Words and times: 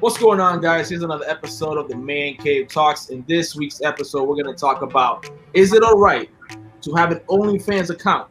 What's 0.00 0.16
going 0.16 0.38
on, 0.38 0.60
guys? 0.60 0.90
Here's 0.90 1.02
another 1.02 1.24
episode 1.26 1.76
of 1.76 1.88
the 1.88 1.96
Man 1.96 2.34
Cave 2.34 2.68
Talks. 2.68 3.08
In 3.08 3.24
this 3.26 3.56
week's 3.56 3.82
episode, 3.82 4.28
we're 4.28 4.40
going 4.40 4.54
to 4.54 4.54
talk 4.54 4.82
about 4.82 5.28
is 5.54 5.72
it 5.72 5.82
all 5.82 5.98
right 5.98 6.30
to 6.82 6.94
have 6.94 7.10
an 7.10 7.18
OnlyFans 7.28 7.90
account 7.90 8.30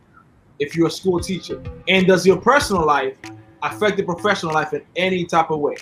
if 0.59 0.77
you're 0.77 0.87
a 0.87 0.91
school 0.91 1.19
teacher? 1.19 1.61
And 1.89 2.07
does 2.07 2.25
your 2.25 2.37
personal 2.37 2.85
life 2.85 3.17
affect 3.63 3.97
the 3.97 4.03
professional 4.03 4.53
life 4.53 4.71
in 4.71 4.81
any 4.95 5.25
type 5.25 5.51
of 5.51 5.59
way? 5.59 5.75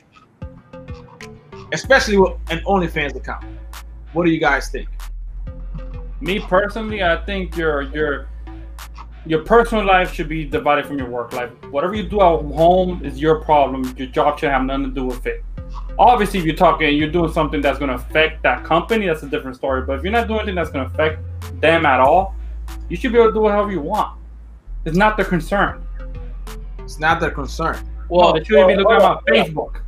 Especially 1.71 2.17
with 2.17 2.33
an 2.49 2.63
OnlyFans 2.65 3.15
account. 3.15 3.45
What 4.13 4.25
do 4.25 4.31
you 4.31 4.39
guys 4.39 4.70
think? 4.70 4.89
Me 6.20 6.39
personally, 6.39 7.04
I 7.04 7.23
think 7.25 7.55
your 7.55 7.83
your 7.83 8.27
your 9.27 9.43
personal 9.43 9.86
life 9.86 10.11
should 10.11 10.29
be 10.29 10.45
divided 10.45 10.88
from 10.88 10.97
your 10.97 11.11
work 11.11 11.33
life. 11.33 11.52
Whatever 11.70 11.93
you 11.93 12.09
do 12.09 12.21
at 12.21 12.41
home 12.41 13.05
is 13.05 13.21
your 13.21 13.43
problem. 13.43 13.93
Your 13.96 14.07
job 14.07 14.39
should 14.39 14.50
have 14.50 14.64
nothing 14.64 14.86
to 14.86 14.92
do 14.92 15.06
with 15.06 15.28
it 15.28 15.43
obviously 15.97 16.39
if 16.39 16.45
you're 16.45 16.55
talking 16.55 16.95
you're 16.95 17.11
doing 17.11 17.31
something 17.31 17.61
that's 17.61 17.79
going 17.79 17.89
to 17.89 17.95
affect 17.95 18.43
that 18.43 18.63
company 18.63 19.07
that's 19.07 19.23
a 19.23 19.29
different 19.29 19.55
story. 19.55 19.81
But 19.83 19.97
if 19.97 20.04
you're 20.04 20.11
not 20.11 20.27
doing 20.27 20.41
anything 20.41 20.55
that's 20.55 20.69
going 20.69 20.87
to 20.87 20.93
affect 20.93 21.21
them 21.61 21.85
at 21.85 21.99
all 21.99 22.35
you 22.89 22.97
should 22.97 23.11
be 23.11 23.18
able 23.18 23.29
to 23.29 23.33
do 23.33 23.41
whatever 23.41 23.71
you 23.71 23.81
want. 23.81 24.19
It's 24.85 24.97
not 24.97 25.18
their 25.18 25.25
concern. 25.25 25.85
It's 26.79 26.99
not 26.99 27.19
their 27.19 27.31
concern. 27.31 27.77
Well 28.09 28.33
they 28.33 28.43
shouldn't 28.43 28.68
well, 28.68 28.75
be 28.75 28.83
looking 28.83 28.97
well, 28.97 29.18
at 29.18 29.23
my 29.27 29.35
facebook. 29.35 29.81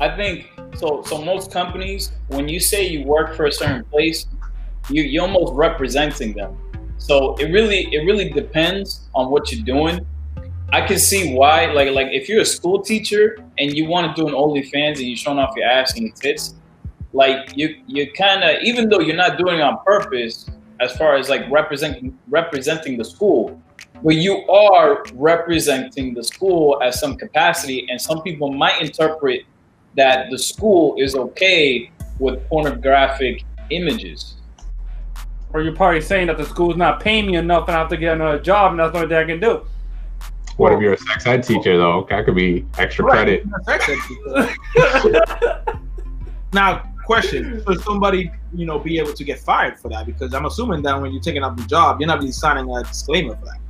I 0.00 0.14
think 0.14 0.52
so 0.76 1.02
so 1.02 1.24
most 1.24 1.50
companies 1.50 2.12
when 2.28 2.48
you 2.48 2.60
say 2.60 2.86
you 2.86 3.04
work 3.04 3.34
for 3.34 3.46
a 3.46 3.52
certain 3.52 3.84
place 3.84 4.26
you, 4.90 5.02
you're 5.02 5.24
almost 5.24 5.52
representing 5.54 6.34
them. 6.34 6.56
So 6.98 7.36
it 7.36 7.46
really 7.46 7.92
it 7.94 8.04
really 8.04 8.30
depends 8.30 9.08
on 9.14 9.30
what 9.30 9.50
you're 9.52 9.64
doing 9.64 10.06
I 10.70 10.86
can 10.86 10.98
see 10.98 11.34
why, 11.34 11.66
like, 11.72 11.90
like 11.92 12.08
if 12.08 12.28
you're 12.28 12.42
a 12.42 12.46
school 12.46 12.82
teacher 12.82 13.38
and 13.58 13.74
you 13.74 13.86
want 13.86 14.14
to 14.14 14.22
do 14.22 14.28
an 14.28 14.34
OnlyFans 14.34 14.96
and 14.96 15.06
you're 15.06 15.16
showing 15.16 15.38
off 15.38 15.56
your 15.56 15.66
ass 15.66 15.94
and 15.94 16.02
your 16.06 16.14
tits, 16.14 16.54
like 17.14 17.56
you, 17.56 17.82
you 17.86 18.12
kind 18.12 18.44
of, 18.44 18.62
even 18.62 18.90
though 18.90 19.00
you're 19.00 19.16
not 19.16 19.38
doing 19.38 19.60
it 19.60 19.62
on 19.62 19.82
purpose, 19.84 20.46
as 20.80 20.96
far 20.96 21.16
as 21.16 21.28
like 21.28 21.50
representing 21.50 22.16
representing 22.28 22.98
the 22.98 23.04
school, 23.04 23.60
but 24.02 24.16
you 24.16 24.46
are 24.48 25.04
representing 25.14 26.14
the 26.14 26.22
school 26.22 26.80
at 26.82 26.94
some 26.94 27.16
capacity, 27.16 27.88
and 27.90 28.00
some 28.00 28.22
people 28.22 28.52
might 28.52 28.80
interpret 28.80 29.42
that 29.96 30.30
the 30.30 30.38
school 30.38 30.94
is 30.98 31.16
okay 31.16 31.90
with 32.18 32.46
pornographic 32.48 33.42
images. 33.70 34.34
Or 35.52 35.62
you're 35.62 35.74
probably 35.74 36.02
saying 36.02 36.26
that 36.26 36.36
the 36.36 36.44
school's 36.44 36.76
not 36.76 37.00
paying 37.00 37.26
me 37.26 37.36
enough 37.36 37.68
and 37.68 37.76
I 37.76 37.80
have 37.80 37.88
to 37.88 37.96
get 37.96 38.12
another 38.12 38.38
job 38.38 38.72
and 38.72 38.80
that's 38.80 38.92
the 38.92 38.98
only 38.98 39.08
thing 39.08 39.16
I 39.16 39.24
can 39.24 39.40
do. 39.40 39.66
What 40.58 40.72
if 40.72 40.80
you're 40.80 40.94
a 40.94 40.98
sex 40.98 41.24
ed 41.24 41.44
teacher 41.44 41.76
though? 41.76 42.04
That 42.10 42.24
could 42.24 42.34
be 42.34 42.66
extra 42.78 43.04
right. 43.04 43.40
credit. 43.64 44.34
now, 46.52 46.92
question: 47.06 47.62
Should 47.64 47.80
somebody, 47.82 48.32
you 48.52 48.66
know, 48.66 48.80
be 48.80 48.98
able 48.98 49.12
to 49.12 49.22
get 49.22 49.38
fired 49.38 49.78
for 49.78 49.88
that? 49.90 50.04
Because 50.04 50.34
I'm 50.34 50.46
assuming 50.46 50.82
that 50.82 51.00
when 51.00 51.12
you're 51.12 51.22
taking 51.22 51.44
up 51.44 51.56
the 51.56 51.62
job, 51.62 52.00
you're 52.00 52.08
not 52.08 52.18
really 52.18 52.32
signing 52.32 52.68
a 52.74 52.82
disclaimer 52.82 53.36
for 53.36 53.44
that. 53.44 53.60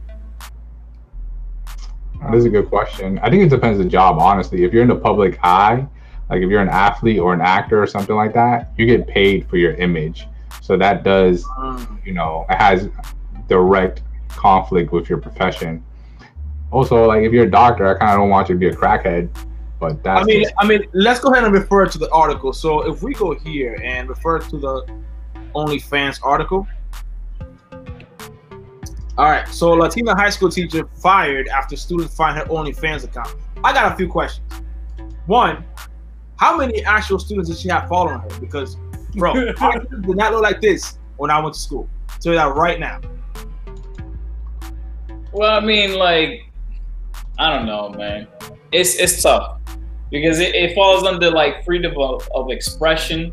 That 2.23 2.35
is 2.35 2.47
a 2.47 2.49
good 2.49 2.71
question. 2.71 3.19
I 3.19 3.29
think 3.29 3.43
it 3.43 3.51
depends 3.51 3.79
on 3.79 3.85
the 3.85 3.91
job, 3.91 4.19
honestly. 4.19 4.65
If 4.65 4.73
you're 4.73 4.83
in 4.83 4.89
the 4.89 4.97
public 4.97 5.39
eye, 5.43 5.87
like 6.31 6.41
if 6.41 6.49
you're 6.49 6.63
an 6.63 6.71
athlete 6.71 7.19
or 7.19 7.35
an 7.35 7.43
actor 7.43 7.83
or 7.83 7.87
something 7.87 8.17
like 8.17 8.33
that, 8.33 8.73
you 8.79 8.87
get 8.87 9.07
paid 9.07 9.47
for 9.51 9.59
your 9.59 9.75
image. 9.75 10.27
So 10.63 10.79
that 10.79 11.05
does, 11.05 11.45
mm. 11.45 12.07
you 12.07 12.15
know, 12.15 12.47
it 12.49 12.57
has 12.57 12.89
direct 13.47 14.01
conflict 14.31 14.91
with 14.91 15.11
your 15.11 15.19
profession 15.19 15.85
also 16.71 17.07
like 17.07 17.23
if 17.23 17.33
you're 17.33 17.47
a 17.47 17.51
doctor, 17.51 17.87
I 17.89 17.99
kind 17.99 18.13
of 18.13 18.19
don't 18.19 18.31
want 18.31 18.49
you 18.49 18.55
to 18.55 18.59
be 18.59 18.69
a 18.69 18.75
crackhead. 18.75 19.29
But 19.81 20.03
that's 20.03 20.23
I 20.23 20.25
mean, 20.25 20.43
just... 20.43 20.55
I 20.59 20.67
mean, 20.67 20.85
let's 20.93 21.21
go 21.21 21.31
ahead 21.31 21.45
and 21.45 21.53
refer 21.53 21.87
to 21.87 21.99
the 21.99 22.11
article. 22.11 22.53
So 22.53 22.91
if 22.91 23.03
we 23.03 23.15
go 23.15 23.35
here 23.35 23.81
and 23.83 24.09
refer 24.09 24.41
to 24.41 24.59
the 24.59 25.03
OnlyFans 25.55 26.21
article. 26.23 26.67
All 29.17 29.29
right, 29.29 29.49
so 29.49 29.71
Latina 29.71 30.15
high 30.15 30.31
school 30.31 30.49
teacher 30.49 30.89
fired 31.03 31.49
after 31.49 31.77
students 31.77 32.15
find 32.15 32.39
her 32.39 32.45
OnlyFans 32.45 33.05
account. 33.05 33.35
I 33.65 33.73
got 33.73 33.93
a 33.93 33.97
few 33.97 34.09
questions. 34.09 34.47
One, 35.27 35.65
how 36.37 36.57
many 36.57 36.85
actual 36.85 37.19
students 37.19 37.49
did 37.49 37.59
she 37.59 37.69
have 37.69 37.89
following 37.89 38.21
her? 38.21 38.41
Because, 38.41 38.77
bro, 39.15 39.33
I 39.59 39.79
did 39.79 40.17
not 40.17 40.33
look 40.33 40.43
like 40.43 40.61
this 40.61 40.99
when 41.17 41.31
I 41.33 41.41
went 41.41 41.55
to 41.55 41.61
school. 41.61 41.89
Tell 42.21 42.33
you 42.33 42.39
that 42.39 42.55
right 42.55 42.79
now. 42.79 43.01
Well, 45.33 45.61
I 45.61 45.65
mean, 45.65 45.95
like 45.99 46.48
I 47.39 47.57
don't 47.57 47.67
know, 47.67 47.91
man. 47.91 48.27
It's 48.73 48.97
it's 48.97 49.23
tough 49.23 49.61
because 50.11 50.41
it, 50.41 50.55
it 50.55 50.75
falls 50.75 51.05
under 51.05 51.31
like 51.31 51.65
freedom 51.65 51.95
of, 51.99 52.29
of 52.35 52.51
expression. 52.51 53.33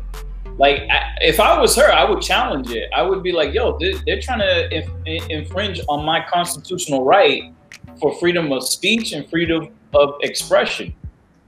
Like 0.58 0.82
I, 0.90 1.16
if 1.20 1.40
I 1.40 1.60
was 1.60 1.74
her, 1.76 1.92
I 1.92 2.08
would 2.08 2.22
challenge 2.22 2.70
it. 2.70 2.88
I 2.94 3.02
would 3.02 3.22
be 3.22 3.32
like, 3.32 3.52
"Yo, 3.52 3.76
they're, 3.78 3.98
they're 4.06 4.20
trying 4.20 4.40
to 4.40 4.74
inf- 4.74 5.28
infringe 5.28 5.80
on 5.88 6.04
my 6.04 6.24
constitutional 6.28 7.04
right 7.04 7.52
for 8.00 8.14
freedom 8.18 8.52
of 8.52 8.66
speech 8.66 9.12
and 9.12 9.28
freedom 9.28 9.68
of 9.94 10.14
expression. 10.22 10.94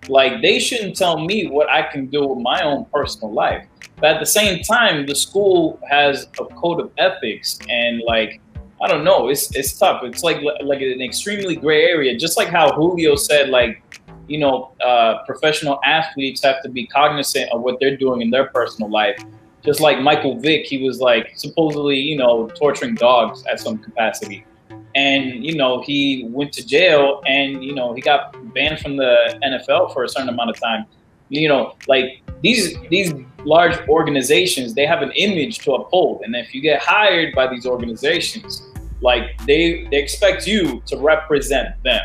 Like 0.09 0.43
they 0.43 0.59
shouldn't 0.59 0.97
tell 0.97 1.25
me 1.25 1.49
what 1.49 1.69
I 1.71 1.83
can 1.83 2.07
do 2.07 2.27
with 2.27 2.39
my 2.39 2.63
own 2.63 2.87
personal 2.93 3.33
life. 3.33 3.67
But 3.97 4.17
at 4.17 4.21
the 4.21 4.27
same 4.27 4.63
time, 4.63 5.07
the 5.07 5.15
school 5.15 5.81
has 5.89 6.29
a 6.41 6.45
code 6.45 6.81
of 6.81 6.91
ethics 6.99 7.59
and 7.69 8.01
like 8.07 8.41
I 8.81 8.87
don't 8.87 9.05
know. 9.05 9.29
It's 9.29 9.55
it's 9.57 9.73
tough. 9.73 10.03
It's 10.05 10.23
like 10.23 10.41
like 10.63 10.81
an 10.81 11.01
extremely 11.03 11.57
gray 11.57 11.85
area. 11.85 12.17
Just 12.17 12.37
like 12.37 12.49
how 12.49 12.73
Julio 12.73 13.17
said, 13.17 13.49
like 13.49 13.83
you 14.29 14.39
know, 14.39 14.73
uh, 14.85 15.25
professional 15.25 15.81
athletes 15.85 16.43
have 16.45 16.63
to 16.63 16.69
be 16.69 16.87
cognizant 16.87 17.51
of 17.51 17.63
what 17.63 17.81
they're 17.81 17.97
doing 17.97 18.21
in 18.21 18.31
their 18.31 18.47
personal 18.49 18.91
life. 18.91 19.19
Just 19.65 19.81
like 19.81 20.01
Michael 20.01 20.39
Vick, 20.39 20.67
he 20.67 20.87
was 20.87 21.01
like 21.01 21.33
supposedly 21.37 21.97
you 21.97 22.17
know 22.17 22.49
torturing 22.49 22.95
dogs 22.95 23.45
at 23.51 23.59
some 23.59 23.79
capacity, 23.79 24.47
and 24.95 25.45
you 25.45 25.57
know 25.57 25.83
he 25.83 26.29
went 26.31 26.53
to 26.53 26.65
jail 26.65 27.23
and 27.27 27.65
you 27.65 27.75
know 27.75 27.95
he 27.95 28.01
got 28.01 28.37
banned 28.55 28.79
from 28.79 28.97
the 28.97 29.41
NFL 29.45 29.93
for 29.93 30.05
a 30.05 30.09
certain 30.09 30.29
amount 30.29 30.51
of 30.51 30.61
time. 30.61 30.87
You 31.31 31.49
know, 31.49 31.75
like 31.89 32.23
these 32.43 32.79
these 32.91 33.13
large 33.45 33.77
organizations 33.89 34.75
they 34.75 34.87
have 34.87 35.03
an 35.03 35.13
image 35.13 35.59
to 35.61 35.73
uphold 35.73 36.23
and 36.23 36.35
if 36.35 36.55
you 36.55 36.61
get 36.61 36.81
hired 36.83 37.35
by 37.35 37.47
these 37.47 37.67
organizations 37.67 38.68
like 39.01 39.39
they 39.47 39.87
they 39.91 39.99
expect 39.99 40.47
you 40.47 40.83
to 40.87 40.97
represent 40.99 41.81
them. 41.83 42.01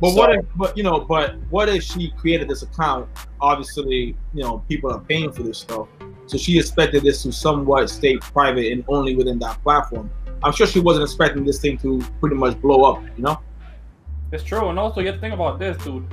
But 0.00 0.10
so, 0.10 0.16
what 0.16 0.34
if, 0.34 0.44
but 0.56 0.76
you 0.76 0.82
know, 0.82 1.00
but 1.00 1.36
what 1.50 1.68
if 1.68 1.82
she 1.82 2.10
created 2.18 2.48
this 2.48 2.62
account? 2.62 3.08
Obviously, 3.40 4.16
you 4.34 4.42
know, 4.42 4.64
people 4.68 4.92
are 4.92 5.00
paying 5.00 5.32
for 5.32 5.42
this 5.42 5.58
stuff. 5.58 5.88
So 6.26 6.38
she 6.38 6.58
expected 6.58 7.02
this 7.02 7.22
to 7.22 7.32
somewhat 7.32 7.90
stay 7.90 8.16
private 8.18 8.72
and 8.72 8.84
only 8.88 9.14
within 9.14 9.38
that 9.40 9.62
platform. 9.62 10.10
I'm 10.42 10.52
sure 10.52 10.66
she 10.66 10.80
wasn't 10.80 11.04
expecting 11.04 11.44
this 11.44 11.60
thing 11.60 11.78
to 11.78 12.02
pretty 12.20 12.36
much 12.36 12.60
blow 12.60 12.84
up, 12.84 13.02
you 13.16 13.22
know? 13.22 13.40
It's 14.32 14.44
true. 14.44 14.68
And 14.68 14.78
also 14.78 15.00
you 15.00 15.06
have 15.06 15.16
to 15.16 15.20
think 15.20 15.34
about 15.34 15.58
this, 15.58 15.76
dude. 15.84 16.04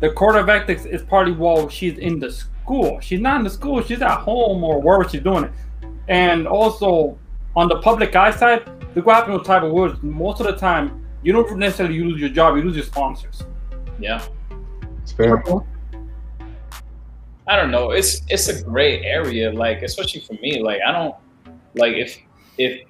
The 0.00 0.10
court 0.10 0.36
of 0.36 0.48
ethics 0.48 0.84
is 0.84 1.02
partly 1.02 1.32
while 1.32 1.68
she's 1.68 1.98
in 1.98 2.18
the 2.20 2.30
school. 2.30 3.00
She's 3.00 3.20
not 3.20 3.38
in 3.38 3.44
the 3.44 3.50
school, 3.50 3.82
she's 3.82 4.00
at 4.00 4.18
home 4.20 4.62
or 4.62 4.80
wherever 4.80 5.08
she's 5.08 5.22
doing 5.22 5.44
it. 5.44 5.52
And 6.08 6.46
also 6.46 7.18
on 7.56 7.68
the 7.68 7.80
public 7.80 8.14
eye 8.14 8.30
side, 8.30 8.68
look 8.94 9.06
what 9.06 9.16
happens 9.16 9.38
with 9.38 9.46
Tiger 9.46 9.72
Woods. 9.72 10.02
Most 10.02 10.40
of 10.40 10.46
the 10.46 10.56
time, 10.56 11.04
you 11.22 11.32
don't 11.32 11.56
necessarily 11.56 12.00
lose 12.00 12.20
your 12.20 12.30
job; 12.30 12.56
you 12.56 12.62
lose 12.62 12.76
your 12.76 12.84
sponsors. 12.84 13.42
Yeah, 13.98 14.24
it's 15.02 15.12
fair. 15.12 15.42
I 17.48 17.56
don't 17.56 17.70
know. 17.70 17.90
It's 17.90 18.22
it's 18.28 18.48
a 18.48 18.62
gray 18.62 19.02
area, 19.02 19.50
like 19.52 19.82
especially 19.82 20.20
for 20.20 20.34
me. 20.34 20.62
Like 20.62 20.80
I 20.86 20.92
don't 20.92 21.14
like 21.74 21.94
if 21.94 22.18
if 22.58 22.82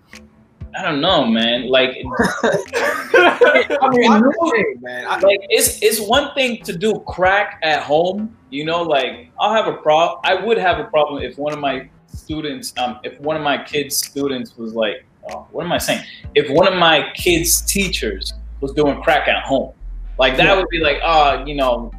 I 0.77 0.83
don't 0.83 1.01
know, 1.01 1.25
man. 1.25 1.69
Like, 1.69 1.91
I 2.43 3.89
mean, 3.91 4.81
man. 4.81 5.21
like 5.23 5.41
it's 5.49 5.83
it's 5.83 6.01
one 6.01 6.35
thing 6.35 6.63
to 6.65 6.77
do 6.77 7.01
crack 7.07 7.59
at 7.63 7.83
home. 7.83 8.37
You 8.51 8.65
know, 8.65 8.83
like 8.83 9.31
I'll 9.39 9.55
have 9.55 9.67
a 9.67 9.77
problem. 9.79 10.21
I 10.25 10.35
would 10.35 10.59
have 10.59 10.79
a 10.79 10.85
problem 10.85 11.23
if 11.23 11.39
one 11.39 11.53
of 11.53 11.59
my 11.59 11.89
students, 12.09 12.73
um, 12.79 12.99
if 13.05 13.21
one 13.21 13.37
of 13.37 13.43
my 13.43 13.63
kids' 13.63 13.97
students 13.97 14.57
was 14.57 14.75
like, 14.75 15.05
uh, 15.31 15.37
what 15.51 15.65
am 15.65 15.73
I 15.73 15.79
saying? 15.79 16.05
If 16.35 16.51
one 16.51 16.67
of 16.67 16.79
my 16.79 17.11
kids' 17.15 17.63
teachers 17.63 18.33
was 18.61 18.73
doing 18.73 19.01
crack 19.03 19.29
at 19.29 19.43
home, 19.45 19.73
like 20.19 20.37
that 20.37 20.47
yeah. 20.47 20.57
would 20.57 20.69
be 20.69 20.81
like, 20.81 20.99
oh, 21.03 21.45
you 21.45 21.55
know, 21.55 21.93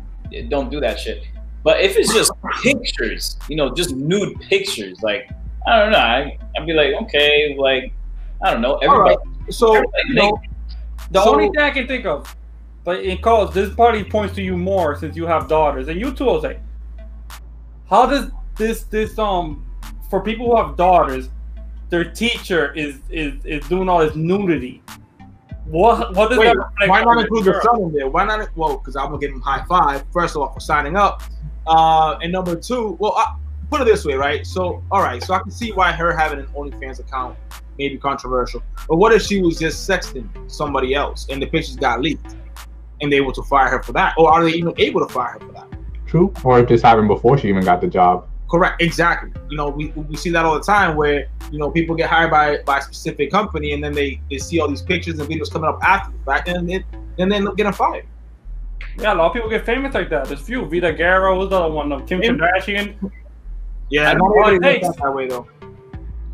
don't 0.50 0.70
do 0.70 0.80
that 0.80 1.00
shit. 1.00 1.24
But 1.64 1.82
if 1.82 1.98
it's 1.98 2.14
just 2.14 2.32
pictures, 2.62 3.38
you 3.50 3.56
know, 3.56 3.74
just 3.74 3.96
nude 3.96 4.40
pictures, 4.42 5.02
like 5.02 5.30
I 5.68 5.80
don't 5.80 5.92
know, 5.92 5.98
I, 5.98 6.38
would 6.58 6.68
be 6.68 6.74
like, 6.74 6.94
okay, 7.04 7.56
like 7.58 7.94
I 8.44 8.52
don't 8.52 8.62
know, 8.62 8.78
everybody. 8.78 9.18
Right. 9.18 9.54
So 9.54 9.76
everybody, 9.76 10.08
you 10.08 10.16
know, 10.16 10.42
the 11.12 11.24
so, 11.24 11.32
only 11.32 11.48
thing 11.50 11.60
I 11.60 11.72
can 11.72 11.88
think 11.88 12.06
of, 12.06 12.36
but 12.84 13.04
in 13.04 13.18
calls, 13.18 13.54
this 13.54 13.74
party 13.74 14.04
points 14.04 14.36
to 14.36 14.42
you 14.42 14.58
more 14.58 14.96
since 14.96 15.16
you 15.16 15.26
have 15.26 15.48
daughters, 15.48 15.88
and 15.88 16.00
you 16.00 16.14
too, 16.14 16.40
say, 16.42 16.60
how 17.90 18.06
does 18.06 18.32
this 18.56 18.84
this 18.84 19.18
um 19.20 19.66
for 20.10 20.22
people 20.22 20.50
who 20.50 20.58
have 20.58 20.76
daughters, 20.76 21.30
their 21.90 22.04
teacher 22.04 22.74
is 22.74 23.00
is 23.10 23.34
is 23.46 23.68
doing 23.68 23.90
all 23.90 24.00
this 24.00 24.16
nudity. 24.16 24.82
What 25.66 26.16
what 26.16 26.30
does 26.30 26.40
Wait, 26.40 26.56
that 26.56 26.90
Why 26.90 27.04
not 27.04 27.20
include 27.20 27.46
the 27.46 27.62
son 27.62 27.82
in 27.84 27.94
there? 27.94 28.10
Why 28.10 28.26
not? 28.26 28.50
Well, 28.56 28.78
because 28.78 28.96
I'm 28.96 29.08
gonna 29.08 29.20
give 29.20 29.32
him 29.32 29.42
high 29.42 29.64
five 29.68 30.04
first 30.12 30.36
of 30.36 30.42
all 30.42 30.54
for 30.54 30.60
signing 30.60 30.96
up, 30.96 31.22
Uh, 31.68 32.18
and 32.24 32.32
number 32.32 32.56
two, 32.56 32.98
well, 33.00 33.14
I, 33.16 33.36
put 33.70 33.82
it 33.82 33.86
this 33.86 34.06
way, 34.06 34.16
right? 34.16 34.46
So, 34.46 34.84
all 34.92 35.02
right, 35.02 35.22
so 35.22 35.34
I 35.34 35.40
can 35.40 35.52
see 35.52 35.72
why 35.72 35.92
her 35.92 36.16
having 36.16 36.40
an 36.40 36.48
OnlyFans 36.48 37.00
account 37.00 37.38
may 37.78 37.90
be 37.90 37.98
controversial. 37.98 38.64
But 38.88 38.98
what 38.98 39.14
if 39.14 39.22
she 39.22 39.42
was 39.42 39.60
just 39.60 39.88
sexting 39.88 40.28
somebody 40.50 40.96
else 40.96 41.28
and 41.30 41.42
the 41.42 41.46
pictures 41.46 41.76
got 41.76 42.02
leaked 42.02 42.36
and 43.02 43.12
they 43.12 43.22
were 43.22 43.34
to 43.34 43.44
fire 43.44 43.70
her 43.70 43.84
for 43.84 43.94
that? 43.94 44.16
Or 44.18 44.32
are 44.32 44.44
they 44.44 44.52
even 44.52 44.74
able 44.78 45.06
to 45.06 45.14
fire 45.14 45.34
her 45.34 45.40
for 45.40 45.52
that? 45.54 45.68
True. 46.08 46.34
Or 46.44 46.60
if 46.60 46.68
this 46.68 46.82
happened 46.82 47.08
before 47.08 47.38
she 47.38 47.48
even 47.50 47.64
got 47.64 47.82
the 47.82 47.88
job. 47.88 48.28
Correct. 48.50 48.82
Exactly. 48.82 49.32
You 49.50 49.58
know, 49.58 49.70
we, 49.70 49.88
we 49.90 50.16
see 50.16 50.32
that 50.32 50.44
all 50.44 50.56
the 50.56 50.64
time 50.64 50.96
where, 50.96 51.28
you 51.52 51.60
know, 51.60 51.70
people 51.70 51.96
get 51.96 52.10
hired 52.10 52.32
by, 52.32 52.58
by 52.66 52.80
a 52.80 52.82
specific 52.82 53.32
company 53.32 53.74
and 53.74 53.84
then 53.84 53.94
they, 53.94 54.20
they 54.30 54.40
see 54.40 54.60
all 54.60 54.68
these 54.68 54.82
pictures 54.82 55.20
and 55.20 55.30
videos 55.30 55.52
coming 55.52 55.70
up 55.70 55.80
after 55.84 56.12
the 56.12 56.24
fact 56.26 56.48
and 56.48 56.68
then, 56.68 56.84
then 57.18 57.30
they 57.30 57.36
end 57.36 57.48
up 57.48 57.56
getting 57.56 57.74
fired. 57.74 58.06
Yeah, 58.98 59.14
a 59.14 59.16
lot 59.16 59.28
of 59.28 59.34
people 59.34 59.50
get 59.50 59.66
famous 59.66 59.94
like 59.94 60.10
that. 60.10 60.26
There's 60.26 60.42
few. 60.42 60.66
Vida 60.66 60.92
Guerra 60.92 61.36
was 61.38 61.50
the 61.50 61.60
other 61.60 61.74
one. 61.74 61.92
Of 61.92 62.08
Kim 62.08 62.22
Kardashian. 62.22 63.12
Yeah, 63.90 64.10
I 64.10 64.14
not 64.14 64.20
don't 64.20 64.36
know 64.36 64.50
it 64.50 64.62
does 64.62 64.96
takes. 64.96 65.02
that 65.02 65.16
way 65.16 65.28
though. 65.28 65.48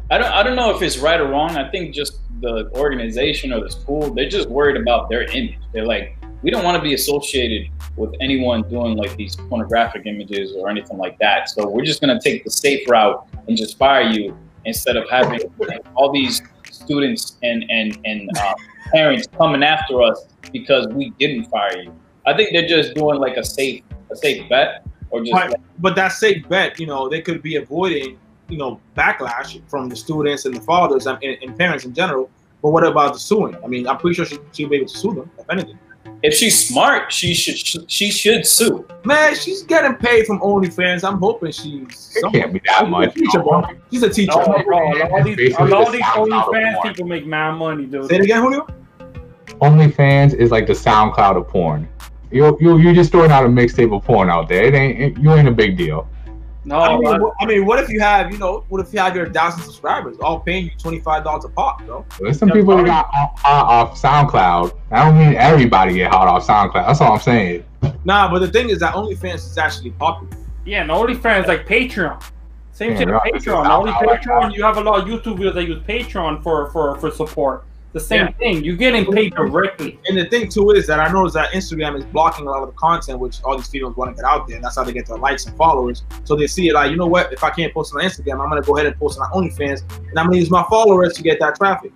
I 0.10 0.18
don't 0.18 0.32
I 0.32 0.44
don't 0.44 0.56
know 0.56 0.76
if 0.76 0.82
it's 0.82 0.98
right 0.98 1.20
or 1.20 1.28
wrong. 1.28 1.52
I 1.52 1.70
think 1.70 1.94
just 1.94 2.20
the 2.42 2.70
organization 2.76 3.54
or 3.54 3.62
the 3.62 3.70
school, 3.70 4.14
they're 4.14 4.30
just 4.30 4.50
worried 4.50 4.78
about 4.78 5.10
their 5.10 5.24
image. 5.24 5.58
They're 5.74 5.86
like, 5.86 6.18
we 6.46 6.52
don't 6.52 6.64
want 6.64 6.78
to 6.78 6.82
be 6.82 6.94
associated 6.94 7.72
with 7.96 8.14
anyone 8.22 8.62
doing 8.70 8.96
like 8.96 9.16
these 9.16 9.36
pornographic 9.36 10.06
images 10.06 10.54
or 10.56 10.70
anything 10.70 11.00
like 11.00 11.18
that. 11.18 11.50
So 11.50 11.68
we're 11.68 11.84
just 11.84 12.02
gonna 12.02 12.22
take 12.22 12.44
the 12.44 12.52
safe 12.52 12.88
route 12.88 13.28
and 13.48 13.58
just 13.58 13.80
fire 13.80 14.04
you 14.04 14.38
instead 14.64 14.96
of 14.96 15.10
having 15.10 15.40
like, 15.58 15.84
all 15.96 16.12
these 16.12 16.44
students 16.70 17.38
and 17.42 17.66
and 17.72 17.98
and 18.06 18.30
uh, 18.38 18.54
parents 18.94 19.28
coming 19.36 19.64
after 19.64 20.04
us 20.04 20.28
because 20.54 20.88
we 20.90 21.10
didn't 21.20 21.46
fire 21.46 21.82
you. 21.82 21.92
I 22.28 22.38
think 22.38 22.52
they're 22.52 22.68
just 22.68 22.94
doing 22.94 23.20
like 23.20 23.38
a 23.38 23.44
safe 23.44 23.84
a 24.12 24.16
safe 24.16 24.48
bet 24.48 24.86
or 25.10 25.22
just 25.22 25.34
Right. 25.34 25.56
But 25.80 25.96
that 25.96 26.10
safe 26.10 26.48
bet, 26.48 26.80
you 26.80 26.86
know, 26.86 27.10
they 27.10 27.22
could 27.22 27.42
be 27.42 27.56
avoiding, 27.56 28.20
you 28.50 28.58
know, 28.58 28.80
backlash 28.96 29.60
from 29.68 29.90
the 29.90 29.96
students 29.96 30.46
and 30.46 30.56
the 30.56 30.62
fathers 30.62 31.08
and, 31.08 31.18
and, 31.24 31.38
and 31.42 31.58
parents 31.58 31.86
in 31.86 31.94
general. 31.96 32.30
But 32.62 32.70
what 32.70 32.84
about 32.86 33.14
the 33.14 33.20
suing? 33.20 33.58
I 33.64 33.68
mean, 33.68 33.88
I'm 33.88 33.98
pretty 33.98 34.14
sure 34.14 34.26
she, 34.26 34.38
she'll 34.52 34.70
be 34.70 34.76
able 34.76 34.88
to 34.88 34.98
sue 34.98 35.16
them, 35.16 35.32
if 35.40 35.50
anything. 35.50 35.80
If 36.26 36.34
she's 36.34 36.68
smart, 36.68 37.12
she 37.12 37.34
should 37.34 37.90
she 37.90 38.12
should 38.12 38.46
sue. 38.46 38.86
Man, 39.04 39.36
she's 39.36 39.64
getting 39.64 39.96
paid 39.96 40.26
from 40.26 40.40
OnlyFans. 40.40 41.08
I'm 41.08 41.20
hoping 41.20 41.52
she's. 41.52 42.16
It 42.16 42.32
can't 42.32 42.54
be 42.54 42.62
that 42.66 42.90
much. 42.90 43.14
She's 43.14 43.22
a 43.22 43.26
teacher, 43.26 43.44
bro. 43.44 43.64
She's 43.92 44.04
a 44.04 44.10
teacher. 44.10 44.32
No, 44.36 44.64
bro. 44.64 44.94
A 44.94 44.98
lot 44.98 45.20
of 45.20 45.26
these, 45.26 45.36
a 45.36 45.36
Basically 45.36 45.70
lot 45.70 45.80
the 45.80 45.86
of 45.86 45.94
these 45.94 46.04
OnlyFans 46.04 46.84
people 46.84 47.06
make 47.06 47.26
mad 47.26 47.52
money, 47.52 47.86
dude. 47.86 48.10
Say 48.10 48.16
it 48.16 48.22
again, 48.22 48.42
Julio. 48.42 48.68
OnlyFans 49.62 50.34
is 50.34 50.52
like 50.52 50.68
the 50.68 50.74
SoundCloud 50.74 51.38
of 51.38 51.48
porn. 51.48 51.88
You 52.32 52.58
you 52.60 52.78
you 52.78 52.94
just 52.94 53.12
throwing 53.12 53.32
out 53.32 53.46
a 53.46 53.48
mixtape 53.48 53.96
of 53.96 54.04
porn 54.04 54.30
out 54.30 54.50
there. 54.50 54.64
It 54.66 54.74
ain't 54.74 55.00
it, 55.00 55.22
you 55.22 55.34
ain't 55.34 55.48
a 55.48 55.52
big 55.52 55.78
deal. 55.78 56.10
No, 56.68 56.78
I, 56.80 56.98
mean, 56.98 57.22
what, 57.22 57.34
I 57.40 57.46
mean, 57.46 57.66
what 57.66 57.80
if 57.80 57.90
you 57.90 58.00
have, 58.00 58.32
you 58.32 58.40
know, 58.40 58.66
what 58.70 58.82
if 58.86 58.92
you 58.92 58.98
have 59.00 59.16
your 59.16 59.32
thousand 59.32 59.62
subscribers 59.64 60.18
all 60.20 60.40
paying 60.40 60.66
you 60.66 60.72
twenty 60.80 61.00
five 61.00 61.24
dollars 61.24 61.46
a 61.46 61.50
pop, 61.50 61.86
bro? 61.86 62.04
There's 62.20 62.40
some 62.40 62.50
Yeah, 62.50 62.56
people 62.56 62.78
that 62.78 62.86
probably. 62.86 62.90
got 62.90 63.40
hot 63.40 63.66
off 63.68 64.02
SoundCloud. 64.02 64.76
I 64.92 65.06
don't 65.06 65.18
mean 65.18 65.36
everybody 65.36 65.94
get 65.94 66.12
hot 66.12 66.28
off 66.28 66.46
SoundCloud. 66.48 66.88
That's 66.88 67.02
all 67.02 67.14
I'm 67.14 67.20
saying. 67.20 67.64
Nah, 68.04 68.32
but 68.32 68.40
the 68.40 68.48
thing 68.48 68.70
is 68.70 68.80
that 68.80 68.96
OnlyFans 68.96 69.36
is 69.36 69.58
actually 69.60 69.92
popular. 69.92 70.36
yeah, 70.66 70.82
and 70.82 70.90
OnlyFans 70.90 71.46
like 71.48 71.68
Patreon. 71.68 72.22
Same 72.72 72.92
Yeah, 72.94 72.98
shit 72.98 73.08
right. 73.10 73.22
with 73.26 73.36
It's 73.36 73.46
Patreon. 73.46 73.64
just 73.64 73.72
Only 73.72 73.92
not 73.92 74.06
like 74.08 74.22
Patreon, 74.24 74.56
you 74.56 74.64
have 74.64 74.78
a 74.78 74.82
lot 74.82 75.00
of 75.02 75.08
YouTube 75.08 75.38
videos 75.38 75.54
that 75.54 75.66
use 75.66 75.82
Patreon 75.84 76.42
for 76.42 76.72
for 76.72 76.98
for 77.00 77.12
support. 77.12 77.64
The 77.96 78.02
same 78.02 78.26
Yeah. 78.26 78.32
thing. 78.34 78.62
You're 78.62 78.76
getting 78.76 79.06
paid 79.10 79.34
directly. 79.36 79.98
And 80.10 80.18
the 80.18 80.26
thing 80.26 80.50
too 80.50 80.72
is 80.72 80.86
that 80.88 81.00
I 81.00 81.10
noticed 81.10 81.34
that 81.36 81.52
Instagram 81.54 81.98
is 81.98 82.04
blocking 82.04 82.46
a 82.46 82.50
lot 82.52 82.62
of 82.62 82.68
the 82.68 82.74
content 82.74 83.20
which 83.20 83.38
all 83.46 83.56
these 83.56 83.70
females 83.70 83.96
want 83.96 84.10
to 84.14 84.22
get 84.22 84.30
out 84.30 84.48
there. 84.48 84.58
And 84.58 84.66
that's 84.66 84.76
how 84.76 84.84
they 84.84 84.92
get 84.92 85.06
their 85.08 85.16
likes 85.18 85.46
and 85.46 85.56
followers. 85.56 86.04
So 86.26 86.36
they 86.36 86.46
see 86.46 86.68
it 86.68 86.74
like, 86.74 86.92
you 86.92 86.98
know 86.98 87.08
what? 87.08 87.32
If 87.32 87.42
I 87.42 87.52
can't 87.52 87.74
post 87.74 87.96
on 87.96 88.02
Instagram, 88.02 88.42
I'm 88.44 88.50
gonna 88.50 88.64
go 88.64 88.76
ahead 88.76 88.88
and 88.88 89.00
post 89.00 89.18
it 89.18 89.22
on 89.22 89.32
OnlyFans, 89.32 89.84
and 90.10 90.20
I'm 90.20 90.26
gonna 90.26 90.36
use 90.40 90.52
my 90.52 90.66
followers 90.70 91.14
to 91.14 91.24
get 91.24 91.40
that 91.40 91.56
traffic. 91.56 91.94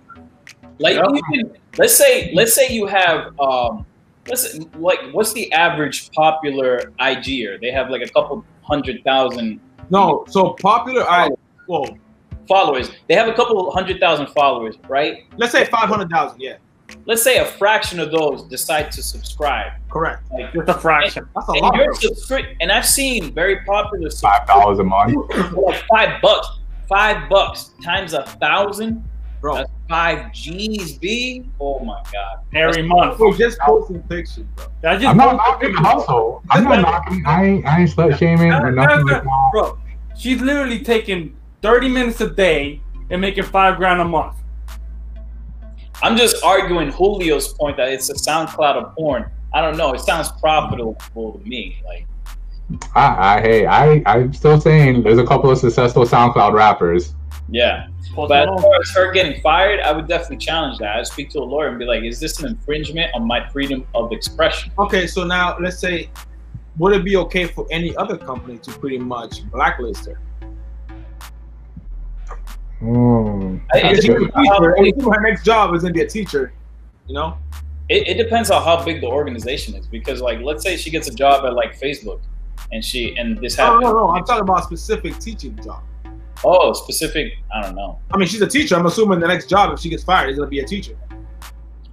Like 0.78 0.96
Yeah. 0.96 1.04
even 1.34 1.52
let's 1.76 1.94
say 1.94 2.32
let's 2.34 2.54
say 2.54 2.68
you 2.70 2.86
have 2.86 3.38
um 3.38 3.84
let's 4.26 4.58
like 4.78 5.00
what's 5.12 5.34
the 5.34 5.52
average 5.52 6.10
popular 6.12 6.92
IGer? 6.98 7.60
They 7.60 7.72
have 7.72 7.90
like 7.90 8.00
a 8.00 8.08
couple 8.08 8.42
hundred 8.62 9.04
thousand 9.04 9.60
No, 9.90 10.24
so 10.28 10.56
popular. 10.62 11.02
I 11.06 11.28
well, 11.68 11.84
followers. 12.54 12.90
They 13.08 13.14
have 13.14 13.28
a 13.28 13.32
couple 13.34 13.70
hundred 13.70 14.00
thousand 14.00 14.26
followers, 14.38 14.74
right? 14.88 15.24
let's 15.36 15.52
say 15.52 15.64
five 15.66 15.88
hundred 15.88 16.10
thousand. 16.10 16.40
Yeah, 16.40 16.56
Let's 17.06 17.22
say 17.22 17.36
a 17.38 17.44
fraction 17.44 18.00
of 18.00 18.10
those 18.10 18.42
decide 18.56 18.90
to 18.96 19.02
subscribe. 19.02 19.72
correct. 19.88 20.22
Like, 20.32 20.52
Just 20.52 20.68
a 20.68 20.74
fraction. 20.74 21.22
That's 21.36 21.48
a 21.48 21.52
and 21.52 21.60
lot. 21.62 21.76
you're 21.76 21.86
bro. 21.86 21.94
subscri- 22.10 22.56
and 22.60 22.72
I've 22.72 22.86
seen 22.98 23.32
very 23.32 23.56
popular 23.64 24.10
Five 24.10 24.46
dollars 24.48 24.78
a 24.80 24.84
month. 24.84 25.14
like 25.68 25.82
five 25.94 26.20
bucks. 26.20 26.48
Five 26.88 27.28
bucks 27.30 27.70
times 27.84 28.12
a 28.14 28.24
thousand. 28.44 29.04
bro. 29.40 29.54
That's 29.54 29.70
five 29.88 30.32
G's, 30.32 30.98
B. 30.98 31.44
Oh 31.60 31.78
my 31.90 32.02
god. 32.12 32.40
Every 32.54 32.82
month. 32.82 33.20
We're 33.20 33.36
just 33.36 33.58
posting 33.60 34.02
pictures, 34.14 34.44
bro. 34.56 34.66
I 34.84 34.94
just 34.96 35.06
I'm 35.06 35.16
not 35.16 35.36
knocking 35.36 35.72
the 35.72 35.80
hustle. 35.80 36.42
I'm 36.50 36.64
not 36.64 36.80
knocking. 36.82 37.22
I 37.24 37.44
ain't 37.44 37.66
I 37.66 37.80
ain't 37.82 37.90
slut 37.90 38.18
shaming 38.18 38.52
or 38.52 38.72
nothing 38.72 39.06
like 39.06 39.22
that. 39.22 39.50
Bro, 39.52 39.78
she's 40.18 40.40
literally 40.40 40.80
taking 40.92 41.36
30 41.62 41.88
minutes 41.88 42.20
a 42.20 42.30
day 42.30 42.80
and 43.10 43.20
making 43.20 43.44
five 43.44 43.76
grand 43.76 44.00
a 44.00 44.04
month. 44.04 44.36
I'm 46.02 46.16
just 46.16 46.42
arguing 46.42 46.92
Julio's 46.92 47.52
point 47.52 47.76
that 47.76 47.88
it's 47.88 48.08
a 48.08 48.14
SoundCloud 48.14 48.76
of 48.76 48.94
porn. 48.94 49.30
I 49.52 49.60
don't 49.60 49.76
know. 49.76 49.92
It 49.92 50.00
sounds 50.00 50.30
profitable 50.32 50.96
to 51.14 51.40
me. 51.44 51.82
Like 51.84 52.06
I, 52.94 53.36
I 53.36 53.40
hey 53.40 53.66
I 53.66 54.02
I'm 54.06 54.32
still 54.32 54.60
saying 54.60 55.02
there's 55.02 55.18
a 55.18 55.26
couple 55.26 55.50
of 55.50 55.58
successful 55.58 56.04
SoundCloud 56.04 56.54
rappers. 56.54 57.14
yeah. 57.50 57.88
But 58.16 58.48
as 58.48 58.62
far 58.62 58.80
as 58.80 58.90
her 58.90 59.12
getting 59.12 59.40
fired, 59.40 59.80
I 59.80 59.92
would 59.92 60.08
definitely 60.08 60.38
challenge 60.38 60.78
that. 60.78 60.96
I'd 60.96 61.06
speak 61.06 61.30
to 61.30 61.38
a 61.38 61.44
lawyer 61.44 61.68
and 61.68 61.78
be 61.78 61.84
like, 61.84 62.02
is 62.02 62.18
this 62.18 62.40
an 62.40 62.48
infringement 62.48 63.14
on 63.14 63.26
my 63.26 63.48
freedom 63.50 63.86
of 63.94 64.12
expression? 64.12 64.72
Okay, 64.78 65.06
so 65.06 65.24
now 65.24 65.56
let's 65.60 65.78
say, 65.78 66.10
would 66.78 66.92
it 66.92 67.04
be 67.04 67.16
okay 67.16 67.46
for 67.46 67.66
any 67.70 67.96
other 67.96 68.16
company 68.16 68.58
to 68.58 68.72
pretty 68.72 68.98
much 68.98 69.48
blacklist 69.50 70.06
her? 70.06 70.18
Hmm. 72.80 73.58
I- 73.74 73.78
If 73.78 73.98
It, 73.98 74.02
she's 74.02 74.14
it, 74.14 75.02
her 75.04 75.20
next 75.22 75.44
job 75.44 75.74
is 75.74 75.82
gonna 75.82 75.94
be 75.94 76.00
a 76.02 76.06
teacher, 76.08 76.52
you 77.06 77.14
know. 77.14 77.36
it 77.88 78.16
depends 78.16 78.50
on 78.50 78.62
how 78.62 78.82
big 78.84 79.00
the 79.00 79.06
organization 79.06 79.74
is. 79.74 79.86
Because 79.86 80.20
like 80.20 80.40
let's 80.40 80.62
say 80.62 80.76
she 80.76 80.90
gets 80.90 81.08
a 81.08 81.14
job 81.14 81.44
at 81.44 81.54
like 81.54 81.78
Facebook 81.78 82.20
and 82.72 82.84
she 82.84 83.16
and 83.18 83.38
this 83.38 83.58
No, 83.58 83.64
happens. 83.64 83.82
no, 83.84 83.92
no. 83.92 84.10
I'm 84.10 84.24
talking 84.24 84.42
about 84.42 84.60
a 84.60 84.62
specific 84.64 85.18
teaching 85.18 85.58
job. 85.62 85.82
Oh, 86.44 86.72
specific, 86.72 87.34
I 87.54 87.60
don't 87.62 87.74
know. 87.74 87.98
I 88.12 88.16
mean, 88.16 88.26
she's 88.26 88.40
a 88.40 88.46
teacher. 88.46 88.74
I'm 88.76 88.86
assuming 88.86 89.20
the 89.20 89.28
next 89.28 89.50
job, 89.50 89.74
if 89.74 89.80
she 89.80 89.90
gets 89.90 90.02
fired, 90.04 90.30
is 90.30 90.38
gonna 90.38 90.48
be 90.48 90.60
a 90.60 90.66
teacher. 90.66 90.96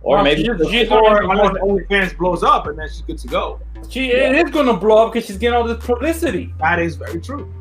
Or 0.03 0.15
Well, 0.17 0.23
maybe 0.23 0.41
she- 0.45 0.69
she's 0.71 0.89
Or 0.89 1.01
gonna- 1.01 1.27
unless 1.29 1.51
OnlyFans 1.61 2.17
blows 2.17 2.43
up, 2.43 2.67
and 2.67 2.79
then 2.79 2.87
she's 2.87 3.01
good 3.01 3.17
to 3.17 3.27
go. 3.27 3.59
She 3.89 4.11
it 4.11 4.35
is 4.45 4.51
gonna 4.51 4.73
blow 4.75 5.05
up 5.07 5.13
because 5.13 5.27
she's 5.27 5.37
getting 5.37 5.57
all 5.57 5.65
this 5.65 5.83
publicity. 5.85 6.53
That 6.61 6.79
is 6.79 6.95
very 6.95 7.19
true. 7.19 7.51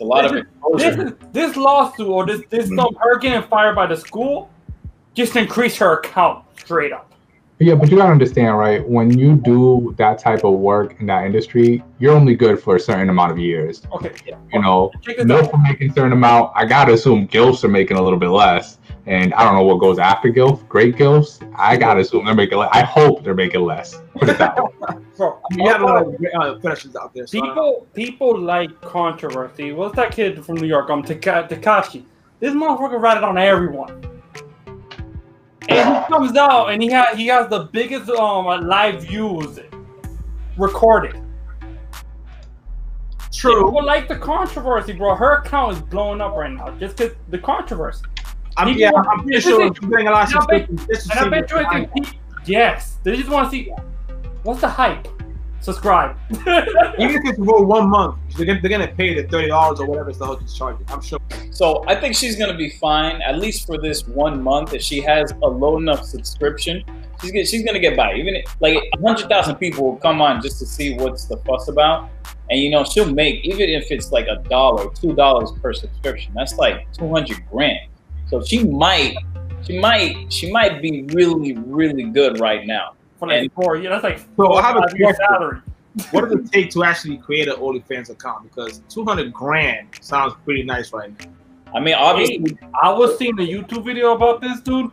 It's 0.00 0.04
a 0.04 0.04
lot 0.04 0.24
of 0.24 0.32
This 0.32 0.94
exposure. 0.94 1.08
is, 1.08 1.14
this 1.32 1.56
lawsuit 1.56 2.08
or 2.08 2.26
this 2.26 2.42
this 2.48 2.66
stuff, 2.68 2.94
her 3.00 3.18
getting 3.18 3.42
fired 3.48 3.76
by 3.76 3.86
the 3.86 3.96
school, 3.96 4.50
just 5.14 5.36
increase 5.36 5.76
her 5.76 5.98
account 5.98 6.44
straight 6.58 6.92
up. 6.92 7.12
Yeah, 7.58 7.74
but 7.74 7.90
you 7.90 7.98
gotta 7.98 8.10
understand, 8.12 8.56
right? 8.56 8.86
When 8.88 9.18
you 9.18 9.36
do 9.36 9.94
that 9.98 10.18
type 10.18 10.44
of 10.44 10.54
work 10.54 10.98
in 11.00 11.06
that 11.06 11.26
industry, 11.26 11.84
you're 11.98 12.14
only 12.14 12.34
good 12.34 12.58
for 12.62 12.76
a 12.76 12.80
certain 12.80 13.10
amount 13.10 13.32
of 13.32 13.38
years. 13.38 13.82
Okay, 13.92 14.12
You 14.54 14.62
know, 14.62 14.90
check 15.02 15.18
this 15.18 15.30
out. 15.30 15.52
Are 15.52 15.60
making 15.62 15.90
a 15.90 15.92
certain 15.92 16.12
amount. 16.12 16.52
I 16.54 16.64
gotta 16.64 16.94
assume 16.94 17.28
GILFs 17.28 17.62
are 17.62 17.68
making 17.68 17.98
a 17.98 18.02
little 18.02 18.18
bit 18.18 18.30
less. 18.30 18.78
And 19.06 19.32
I 19.34 19.44
don't 19.44 19.54
know 19.54 19.62
what 19.62 19.80
goes 19.80 19.98
after 19.98 20.28
GILF. 20.28 20.68
Great 20.68 20.96
GILFs, 20.96 21.40
I 21.56 21.76
gotta 21.76 22.00
assume 22.00 22.26
they're 22.26 22.34
making 22.34 22.58
less. 22.58 22.70
I 22.72 22.82
hope 22.82 23.24
they're 23.24 23.34
making 23.34 23.62
less. 23.62 24.00
Put 24.14 24.28
it 24.28 24.38
that 24.38 24.62
way. 24.62 24.70
Bro, 25.16 25.40
I 25.50 25.54
mean, 25.54 25.66
you 25.66 25.72
have 25.72 25.82
a 25.82 25.84
lot 25.84 26.06
of 26.06 26.16
great, 26.16 26.34
uh, 26.34 26.58
fetishes 26.60 26.96
out 26.96 27.14
there. 27.14 27.26
So 27.26 27.38
I 27.42 27.46
don't 27.46 27.56
know. 27.56 27.86
People 27.94 28.34
people 28.34 28.40
like 28.40 28.80
controversy. 28.80 29.72
What's 29.72 29.96
that 29.96 30.12
kid 30.12 30.44
from 30.44 30.56
New 30.56 30.66
York? 30.66 30.90
Um, 30.90 31.02
Taka- 31.02 31.48
Takashi. 31.50 32.04
This 32.40 32.54
motherfucker 32.54 33.00
ratted 33.00 33.24
on 33.24 33.36
everyone. 33.36 34.06
And 35.68 35.96
he 35.96 36.04
comes 36.08 36.36
out 36.36 36.68
and 36.68 36.82
he 36.82 36.90
has 36.90 37.16
he 37.16 37.26
has 37.28 37.48
the 37.48 37.64
biggest 37.72 38.10
um 38.10 38.66
live 38.66 39.02
views 39.02 39.58
recorded. 40.58 41.20
True. 43.32 43.64
People 43.64 43.84
like 43.84 44.08
the 44.08 44.16
controversy, 44.16 44.92
bro. 44.92 45.14
Her 45.14 45.36
account 45.36 45.76
is 45.76 45.82
blowing 45.82 46.20
up 46.20 46.34
right 46.34 46.50
now 46.50 46.70
just 46.78 46.96
because 46.96 47.16
the 47.28 47.38
controversy. 47.38 48.04
I'm, 48.56 48.68
People- 48.68 48.80
yeah, 48.80 48.90
I'm 48.94 49.22
pretty 49.22 49.40
sure 49.40 49.58
Listen, 49.58 49.74
she's 49.82 49.90
getting 49.90 50.08
a 50.08 50.10
lot 50.10 50.28
of 50.28 50.34
and 50.34 50.42
I 50.42 50.46
bet- 50.58 50.68
subscriptions. 50.68 50.86
This 50.86 51.04
is 51.04 51.10
And 51.10 51.20
I 51.20 51.28
bet 51.28 51.50
you 51.50 51.56
something- 51.56 51.76
anything. 51.94 52.04
pe- 52.04 52.18
Yes, 52.46 52.96
they 53.04 53.16
just 53.16 53.28
want 53.28 53.46
to 53.46 53.50
see 53.50 53.70
what's 54.42 54.60
the 54.62 54.68
hype. 54.68 55.06
Subscribe. 55.60 56.16
Even 56.30 57.16
if 57.16 57.20
it's 57.26 57.36
for 57.38 57.62
one 57.66 57.90
month, 57.90 58.16
they're 58.34 58.46
gonna, 58.46 58.60
they're 58.62 58.70
gonna 58.70 58.88
pay 58.88 59.12
the 59.20 59.28
thirty 59.28 59.48
dollars 59.48 59.78
or 59.78 59.86
whatever 59.86 60.08
it's 60.08 60.18
the 60.18 60.24
hell 60.24 60.36
is 60.38 60.54
charging. 60.56 60.86
I'm 60.88 61.02
sure. 61.02 61.18
So 61.50 61.84
I 61.86 61.94
think 62.00 62.14
she's 62.16 62.36
gonna 62.36 62.56
be 62.56 62.70
fine 62.70 63.20
at 63.20 63.38
least 63.38 63.66
for 63.66 63.76
this 63.76 64.08
one 64.08 64.42
month. 64.42 64.72
If 64.72 64.80
she 64.80 65.02
has 65.02 65.32
a 65.42 65.46
low 65.46 65.76
enough 65.76 66.02
subscription, 66.04 66.82
she's 67.20 67.30
gonna, 67.30 67.44
she's 67.44 67.62
gonna 67.62 67.78
get 67.78 67.94
by. 67.94 68.14
Even 68.14 68.36
if, 68.36 68.56
like 68.60 68.78
hundred 69.04 69.28
thousand 69.28 69.56
people 69.56 69.84
will 69.84 69.96
come 69.98 70.22
on 70.22 70.40
just 70.40 70.58
to 70.60 70.66
see 70.66 70.94
what's 70.94 71.26
the 71.26 71.36
fuss 71.38 71.68
about, 71.68 72.08
and 72.48 72.58
you 72.58 72.70
know 72.70 72.82
she'll 72.82 73.12
make 73.12 73.44
even 73.44 73.68
if 73.68 73.90
it's 73.90 74.10
like 74.12 74.28
a 74.28 74.36
dollar, 74.48 74.88
two 74.94 75.14
dollars 75.14 75.52
per 75.60 75.74
subscription. 75.74 76.32
That's 76.34 76.54
like 76.56 76.90
two 76.94 77.10
hundred 77.12 77.44
grand. 77.50 77.80
So 78.30 78.42
she 78.42 78.64
might, 78.64 79.16
she 79.62 79.78
might, 79.78 80.32
she 80.32 80.50
might 80.52 80.80
be 80.80 81.02
really, 81.12 81.54
really 81.56 82.04
good 82.04 82.40
right 82.40 82.66
now. 82.66 82.94
For 83.18 83.28
like 83.28 83.42
And- 83.42 83.52
four 83.52 83.76
years, 83.76 83.90
that's 83.90 84.04
like 84.04 84.20
So 84.36 84.54
I 84.54 84.62
have 84.62 84.76
a 84.76 84.80
five 84.82 84.98
years 84.98 85.16
question. 85.16 85.26
salary. 85.28 85.60
What 86.12 86.30
does 86.30 86.38
it 86.38 86.52
take 86.52 86.70
to 86.70 86.84
actually 86.84 87.16
create 87.18 87.48
an 87.48 87.56
OnlyFans 87.56 88.10
account? 88.10 88.44
Because 88.44 88.80
200 88.88 89.32
grand 89.32 89.88
sounds 90.00 90.34
pretty 90.44 90.62
nice 90.62 90.92
right 90.92 91.10
now. 91.18 91.26
I 91.74 91.80
mean, 91.80 91.94
obviously, 91.94 92.56
I 92.80 92.92
was 92.92 93.18
seeing 93.18 93.34
a 93.40 93.42
YouTube 93.42 93.84
video 93.84 94.14
about 94.14 94.40
this 94.40 94.60
dude, 94.60 94.90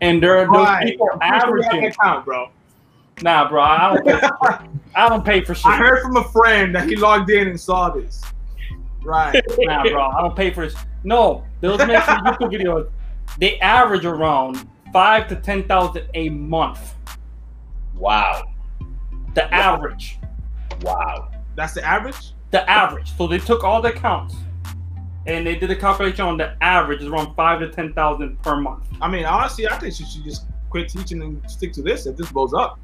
and 0.00 0.22
there 0.22 0.38
are 0.38 0.44
those 0.46 0.54
Why? 0.66 0.82
people 0.84 1.08
I'm 1.20 1.40
pretty 1.40 1.40
sure 1.46 1.54
we 1.56 1.62
have 1.64 1.72
an 1.72 1.78
averaging. 1.78 1.90
account, 2.00 2.24
bro. 2.24 2.48
Nah, 3.22 3.48
bro, 3.48 3.60
I 3.62 3.94
don't. 3.94 4.06
Pay, 4.06 4.28
I 4.94 5.08
don't 5.08 5.24
pay 5.24 5.42
for 5.44 5.54
shit. 5.54 5.66
I 5.66 5.76
heard 5.76 6.00
from 6.02 6.16
a 6.16 6.24
friend 6.30 6.74
that 6.76 6.88
he 6.88 6.94
logged 6.96 7.28
in 7.30 7.48
and 7.48 7.60
saw 7.60 7.90
this. 7.90 8.22
Right. 9.02 9.42
Nah, 9.58 9.82
bro, 9.82 10.00
I 10.00 10.20
don't 10.22 10.36
pay 10.36 10.52
for 10.52 10.64
this. 10.66 10.74
No, 11.04 11.44
those 11.60 11.78
making 11.78 11.94
YouTube 11.94 12.52
videos, 12.52 12.90
they 13.38 13.58
average 13.60 14.04
around 14.04 14.66
five 14.92 15.28
to 15.28 15.36
ten 15.36 15.66
thousand 15.66 16.06
a 16.14 16.28
month. 16.30 16.94
wow, 17.94 18.42
The 19.34 19.52
average. 19.54 20.18
wow. 20.82 21.30
That's 21.56 21.74
the 21.74 21.84
average? 21.84 22.32
The 22.50 22.68
average. 22.68 23.16
So 23.16 23.26
they 23.26 23.38
took 23.38 23.64
all 23.64 23.82
the 23.82 23.92
counts, 23.92 24.34
and 25.26 25.46
they 25.46 25.56
did 25.56 25.70
a 25.70 25.76
calculation 25.76 26.24
on 26.24 26.36
the 26.36 26.56
average 26.62 27.00
is 27.02 27.06
around 27.08 27.34
five 27.34 27.60
to 27.60 27.68
ten 27.70 27.92
thousand 27.92 28.40
per 28.42 28.56
month. 28.56 28.84
I 29.00 29.08
mean, 29.08 29.24
honestly, 29.24 29.68
I 29.68 29.78
think 29.78 29.94
she 29.94 30.04
should 30.04 30.24
just 30.24 30.46
quit 30.70 30.88
teaching 30.88 31.22
and 31.22 31.50
stick 31.50 31.72
to 31.74 31.82
this 31.82 32.06
if 32.06 32.16
this 32.16 32.30
blows 32.30 32.54
up. 32.54 32.78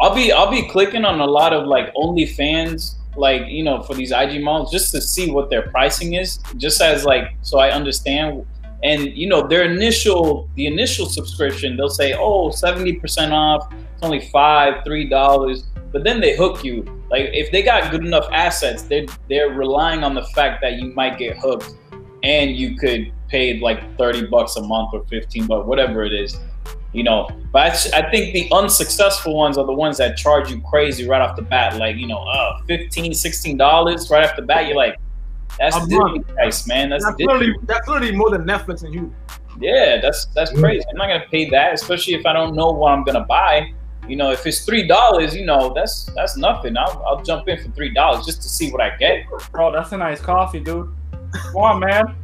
I'll 0.00 0.14
be 0.14 0.32
I'll 0.32 0.50
be 0.50 0.68
clicking 0.68 1.04
on 1.04 1.20
a 1.20 1.26
lot 1.26 1.52
of 1.52 1.66
like 1.66 1.92
OnlyFans, 1.94 2.96
like 3.16 3.46
you 3.46 3.62
know, 3.62 3.82
for 3.82 3.94
these 3.94 4.12
IG 4.12 4.42
models, 4.42 4.70
just 4.70 4.90
to 4.92 5.00
see 5.00 5.30
what 5.30 5.50
their 5.50 5.62
pricing 5.62 6.14
is, 6.14 6.38
just 6.56 6.80
as 6.80 7.04
like 7.04 7.36
so 7.42 7.58
I 7.58 7.70
understand. 7.70 8.46
And 8.82 9.16
you 9.16 9.28
know, 9.28 9.46
their 9.46 9.64
initial 9.64 10.48
the 10.56 10.66
initial 10.66 11.06
subscription, 11.06 11.76
they'll 11.76 11.88
say, 11.88 12.14
oh, 12.14 12.50
70% 12.50 13.32
off, 13.32 13.72
it's 13.72 14.02
only 14.02 14.28
five, 14.30 14.84
three 14.84 15.08
dollars. 15.08 15.64
But 15.92 16.04
then 16.04 16.20
they 16.20 16.36
hook 16.36 16.64
you. 16.64 16.82
Like 17.10 17.30
if 17.32 17.52
they 17.52 17.62
got 17.62 17.90
good 17.90 18.04
enough 18.04 18.28
assets, 18.32 18.82
they're 18.82 19.06
they're 19.28 19.50
relying 19.50 20.04
on 20.04 20.14
the 20.14 20.24
fact 20.34 20.60
that 20.62 20.74
you 20.74 20.92
might 20.92 21.18
get 21.18 21.36
hooked 21.38 21.72
and 22.22 22.56
you 22.56 22.76
could 22.76 23.12
pay 23.28 23.60
like 23.60 23.96
30 23.98 24.26
bucks 24.26 24.56
a 24.56 24.62
month 24.62 24.90
or 24.92 25.04
15 25.04 25.46
bucks, 25.46 25.66
whatever 25.66 26.04
it 26.04 26.12
is 26.12 26.38
you 26.94 27.02
know. 27.02 27.28
But 27.52 27.62
I, 27.62 27.68
s- 27.68 27.92
I 27.92 28.08
think 28.10 28.32
the 28.32 28.48
unsuccessful 28.52 29.36
ones 29.36 29.58
are 29.58 29.66
the 29.66 29.72
ones 29.74 29.98
that 29.98 30.16
charge 30.16 30.50
you 30.50 30.60
crazy 30.70 31.06
right 31.06 31.20
off 31.20 31.36
the 31.36 31.42
bat, 31.42 31.76
like 31.76 31.96
you 31.96 32.06
know, 32.06 32.18
uh, 32.22 32.62
15 32.66 33.12
16 33.12 33.56
dollars 33.58 34.10
right 34.10 34.24
off 34.28 34.34
the 34.36 34.42
bat. 34.42 34.66
You're 34.66 34.76
like, 34.76 34.98
that's 35.58 35.76
A 35.76 35.80
Disney 35.80 36.20
price, 36.20 36.66
man. 36.66 36.88
That's, 36.90 37.04
That's 37.04 37.16
Disney. 37.16 37.32
literally, 37.32 37.54
that's 37.64 37.86
literally 37.88 38.16
more 38.16 38.30
than 38.30 38.44
Netflix 38.44 38.82
and 38.84 38.94
you. 38.94 39.12
yeah, 39.60 40.00
that's 40.00 40.24
that's 40.34 40.50
crazy. 40.52 40.84
I'm 40.90 40.96
not 40.96 41.08
gonna 41.08 41.26
pay 41.30 41.50
that, 41.50 41.74
especially 41.74 42.14
if 42.14 42.24
I 42.26 42.32
don't 42.32 42.54
know 42.56 42.70
what 42.70 42.92
I'm 42.92 43.04
gonna 43.04 43.24
buy. 43.26 43.72
You 44.08 44.16
know, 44.16 44.30
if 44.32 44.46
it's 44.46 44.64
three 44.66 44.86
dollars, 44.86 45.34
you 45.34 45.46
know, 45.46 45.72
that's 45.74 46.04
that's 46.16 46.36
nothing. 46.36 46.76
I'll, 46.76 47.02
I'll 47.06 47.22
jump 47.22 47.48
in 47.48 47.62
for 47.62 47.70
three 47.70 47.92
dollars 47.94 48.26
just 48.26 48.42
to 48.42 48.48
see 48.48 48.70
what 48.72 48.80
I 48.82 48.96
get, 48.96 49.24
Bro, 49.52 49.72
that's 49.72 49.92
a 49.92 49.96
nice 49.96 50.20
coffee, 50.20 50.60
dude. 50.60 50.90
Come 51.32 51.56
on, 51.56 51.80
man. 51.80 52.14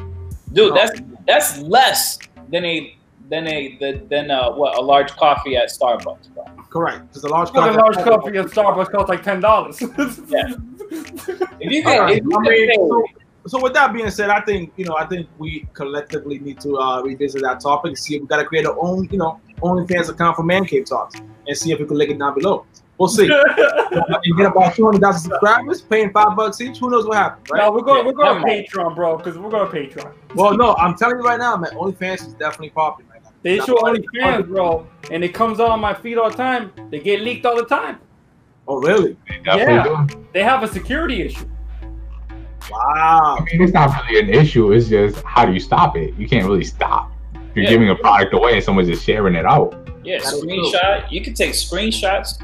dude. 0.52 0.74
That's 0.74 1.00
that's 1.26 1.58
less 1.58 2.18
than 2.50 2.64
a 2.64 2.96
than 3.30 3.46
a 3.46 3.76
the- 3.78 4.02
than 4.10 4.30
uh 4.30 4.50
what 4.52 4.76
a 4.76 4.80
large 4.80 5.12
coffee 5.12 5.56
at 5.56 5.68
Starbucks, 5.70 6.34
bro. 6.34 6.44
Correct. 6.68 7.08
Because 7.08 7.24
a 7.24 7.28
large 7.28 7.48
Look, 7.48 7.56
a 7.64 7.68
coffee. 7.68 7.78
large 7.78 7.96
coffee 7.96 8.36
at 8.38 8.46
Starbucks 8.46 8.90
costs 8.90 9.08
like 9.08 9.22
ten 9.22 9.40
dollars. 9.40 9.80
Yeah. 10.28 10.54
If 11.60 11.70
you 11.70 11.82
can, 11.84 12.00
right. 12.00 12.16
if 12.18 12.24
you 12.24 12.32
I 12.36 12.40
mean, 12.40 12.68
pay- 12.68 12.74
so, 12.74 13.04
so 13.46 13.62
with 13.62 13.74
that 13.74 13.92
being 13.92 14.10
said, 14.10 14.28
I 14.30 14.40
think 14.40 14.72
you 14.76 14.84
know, 14.84 14.96
I 14.96 15.06
think 15.06 15.28
we 15.38 15.68
collectively 15.72 16.38
need 16.40 16.60
to 16.60 16.78
uh, 16.78 17.02
revisit 17.02 17.42
that 17.42 17.60
topic 17.60 17.96
see 17.96 18.16
if 18.16 18.22
we 18.22 18.26
got 18.26 18.38
to 18.38 18.44
create 18.44 18.66
our 18.66 18.76
own, 18.80 19.08
you 19.10 19.18
know, 19.18 19.40
OnlyFans 19.62 20.08
account 20.08 20.36
for 20.36 20.42
Man 20.42 20.64
Cave 20.64 20.86
Talks 20.86 21.14
and 21.46 21.56
see 21.56 21.70
if 21.72 21.78
we 21.78 21.86
can 21.86 21.96
link 21.96 22.10
it 22.10 22.18
down 22.18 22.34
below. 22.34 22.66
We'll 22.98 23.08
see. 23.08 23.24
you 24.24 24.36
get 24.36 24.46
about 24.46 24.74
two 24.74 24.84
hundred 24.84 25.00
thousand 25.00 25.30
subscribers, 25.30 25.80
paying 25.80 26.10
five 26.10 26.36
bucks 26.36 26.60
each. 26.60 26.78
Who 26.78 26.90
knows 26.90 27.06
what 27.06 27.16
happens, 27.16 27.48
right? 27.50 27.60
No, 27.60 27.70
we're 27.72 27.80
going. 27.80 28.04
We're 28.04 28.12
going 28.12 28.40
Come. 28.42 28.44
Patreon, 28.50 28.94
bro, 28.94 29.16
because 29.16 29.38
we're 29.38 29.48
going 29.50 29.70
to 29.70 29.74
Patreon. 29.74 30.12
Well, 30.34 30.54
no, 30.56 30.74
I'm 30.74 30.94
telling 30.96 31.16
you 31.16 31.22
right 31.22 31.38
now, 31.38 31.56
man. 31.56 31.70
OnlyFans 31.72 32.26
is 32.26 32.34
definitely 32.34 32.70
popular 32.70 33.08
right 33.08 33.08
now. 33.08 33.09
They 33.42 33.56
That's 33.56 33.66
show 33.66 33.74
why- 33.80 33.94
OnlyFans, 33.94 34.48
bro, 34.48 34.86
and 35.10 35.24
it 35.24 35.32
comes 35.34 35.60
out 35.60 35.70
on 35.70 35.80
my 35.80 35.94
feed 35.94 36.18
all 36.18 36.30
the 36.30 36.36
time. 36.36 36.72
They 36.90 36.98
get 37.00 37.20
leaked 37.22 37.46
all 37.46 37.56
the 37.56 37.64
time. 37.64 37.98
Oh, 38.68 38.80
really? 38.80 39.16
They 39.28 39.40
Yeah. 39.44 40.04
do. 40.08 40.26
They 40.32 40.42
have 40.42 40.62
a 40.62 40.68
security 40.68 41.22
issue. 41.22 41.46
Wow. 42.70 43.38
I 43.40 43.44
mean, 43.44 43.62
it's 43.62 43.72
not 43.72 43.90
really 44.08 44.20
an 44.20 44.28
issue. 44.30 44.72
It's 44.72 44.88
just 44.88 45.22
how 45.24 45.44
do 45.46 45.52
you 45.52 45.60
stop 45.60 45.96
it? 45.96 46.14
You 46.16 46.28
can't 46.28 46.46
really 46.46 46.64
stop. 46.64 47.10
If 47.34 47.40
you're 47.56 47.64
Yeah. 47.64 47.70
giving 47.70 47.90
a 47.90 47.96
product 47.96 48.32
away 48.34 48.54
and 48.54 48.62
someone's 48.62 48.88
just 48.88 49.04
sharing 49.04 49.34
it 49.34 49.44
out. 49.46 49.74
Yeah, 50.04 50.18
That 50.18 50.24
is 50.24 50.40
true. 50.40 50.48
screenshot. 50.48 51.10
You 51.10 51.20
can 51.22 51.34
take 51.34 51.52
screenshots. 51.52 52.40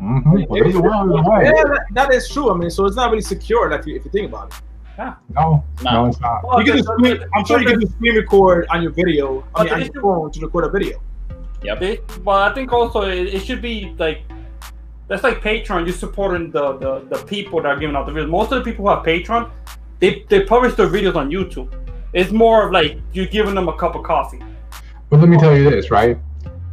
Mm-hmm. 0.00 0.44
Well, 0.48 0.62
there's 0.62 0.74
a 0.74 0.80
way, 0.80 0.88
there's 0.90 1.26
a 1.26 1.30
way. 1.30 1.44
Yeah, 1.44 1.50
that, 1.52 1.84
that 1.92 2.14
is 2.14 2.28
true. 2.28 2.50
I 2.50 2.56
mean, 2.56 2.70
so 2.70 2.84
it's 2.86 2.96
not 2.96 3.10
really 3.10 3.22
secure 3.22 3.70
if 3.72 3.86
you, 3.86 3.96
if 3.96 4.04
you 4.04 4.10
think 4.10 4.28
about 4.28 4.48
it. 4.48 4.54
Ah. 4.98 5.18
No, 5.34 5.64
No. 5.82 5.90
no, 5.92 6.06
it's 6.06 6.20
not. 6.20 6.44
Well, 6.44 6.60
You 6.60 6.64
can 6.66 6.76
the- 6.76 6.82
just 6.82 6.88
screen, 6.92 7.24
I'm 7.34 7.44
sure 7.44 7.60
you 7.60 7.66
can 7.66 7.80
just 7.80 7.92
screen 7.94 8.14
record 8.16 8.66
on 8.70 8.82
your 8.82 8.92
video, 8.92 9.44
I 9.54 9.64
mean, 9.64 9.68
But 9.68 9.72
on 9.72 9.80
your 9.92 10.02
phone 10.02 10.30
to 10.32 10.40
record 10.40 10.64
a 10.64 10.70
video. 10.70 10.98
They, 11.80 11.98
but 12.22 12.52
I 12.52 12.54
think 12.54 12.72
also 12.72 13.02
it, 13.02 13.34
it 13.34 13.40
should 13.42 13.62
be 13.62 13.94
like 13.98 14.22
that's 15.08 15.22
like 15.22 15.40
Patreon. 15.40 15.86
You're 15.86 15.94
supporting 15.96 16.50
the, 16.50 16.76
the 16.76 17.00
the 17.08 17.24
people 17.24 17.62
that 17.62 17.68
are 17.68 17.78
giving 17.78 17.96
out 17.96 18.06
the 18.06 18.12
videos. 18.12 18.28
Most 18.28 18.52
of 18.52 18.62
the 18.62 18.70
people 18.70 18.84
who 18.84 18.90
have 18.94 19.02
Patreon, 19.04 19.50
they 19.98 20.24
they 20.28 20.42
publish 20.44 20.74
their 20.74 20.88
videos 20.88 21.14
on 21.16 21.30
YouTube. 21.30 21.72
It's 22.12 22.30
more 22.32 22.66
of 22.66 22.72
like 22.72 22.98
you're 23.14 23.26
giving 23.26 23.54
them 23.54 23.68
a 23.68 23.76
cup 23.78 23.94
of 23.94 24.02
coffee. 24.02 24.40
But 25.08 25.20
let 25.20 25.28
me 25.28 25.38
tell 25.38 25.56
you 25.56 25.68
this, 25.70 25.90
right? 25.90 26.18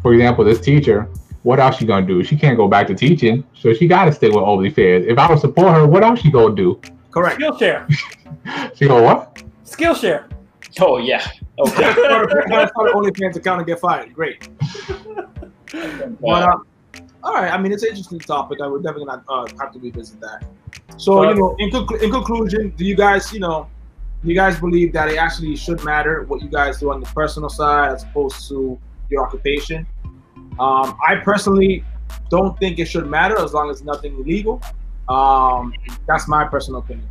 For 0.01 0.13
example, 0.13 0.44
this 0.44 0.60
teacher, 0.60 1.08
what 1.44 1.60
else 1.62 1.78
she 1.78 1.86
gonna 1.86 2.06
do? 2.06 2.22
She 2.24 2.36
can't 2.36 2.58
go 2.58 2.68
back 2.68 2.88
to 2.88 2.94
teaching, 2.94 3.44
so 3.54 3.74
she 3.74 3.88
gotta 3.88 4.12
stay 4.12 4.28
with 4.28 4.38
OnlyFans. 4.38 5.06
If 5.08 5.18
I 5.18 5.30
would 5.30 5.40
support 5.40 5.74
her, 5.74 5.88
what 5.88 6.04
else 6.04 6.20
she 6.20 6.32
gonna 6.32 6.54
do? 6.56 6.80
Correct. 7.12 7.39
Skillshare, 7.39 7.91
She 8.75 8.88
go 8.88 9.01
what? 9.03 9.44
Skillshare. 9.65 10.30
Oh 10.80 10.98
yeah. 10.98 11.25
Okay. 11.60 11.94
Start 11.94 12.32
a- 12.32 12.68
start 12.70 12.72
an 12.89 12.94
OnlyFans 12.94 13.36
account 13.36 13.60
and 13.60 13.68
get 13.68 13.80
fired. 13.80 14.13
Great. 14.13 14.48
But, 16.20 16.44
uh, 16.44 16.58
all 17.24 17.34
right. 17.36 17.50
I 17.51 17.58
mean, 17.58 17.72
it's 17.72 17.84
an 17.84 17.89
interesting 17.89 18.20
topic. 18.20 18.60
I 18.62 18.68
would 18.68 18.84
definitely 18.84 19.06
not 19.06 19.24
uh, 19.30 19.48
have 19.60 19.72
to 19.72 19.80
revisit 19.80 20.20
that. 20.20 20.44
So, 20.98 21.24
you 21.30 21.36
know, 21.36 21.56
in, 21.60 21.70
conclu- 21.70 22.01
in 22.01 22.12
conclusion, 22.12 22.74
do 22.75 22.84
you 22.84 22.96
guys, 22.96 23.32
you 23.32 23.39
know, 23.39 23.70
do 24.22 24.27
you 24.30 24.36
guys 24.36 24.60
believe 24.60 24.91
that 24.94 25.10
it 25.10 25.18
actually 25.18 25.56
should 25.56 25.82
matter 25.86 26.24
what 26.24 26.41
you 26.41 26.50
guys 26.50 26.80
do 26.80 26.91
on 26.91 27.00
the 27.00 27.06
personal 27.08 27.50
side 27.50 27.94
as 27.94 28.03
opposed 28.03 28.50
to 28.50 28.77
your 29.10 29.25
occupation? 29.25 29.88
Um, 30.60 30.98
I 31.08 31.15
personally 31.24 31.86
don't 32.30 32.58
think 32.60 32.77
it 32.80 32.86
should 32.86 33.08
matter 33.08 33.39
as 33.39 33.53
long 33.53 33.70
as 33.70 33.82
nothing 33.84 34.13
illegal. 34.20 34.62
Um, 35.10 35.74
that's 36.08 36.27
my 36.27 36.46
personal 36.46 36.79
opinion. 36.79 37.08